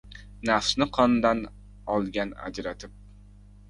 [0.49, 1.45] Nafsni qondan
[1.99, 3.01] olgan ajratib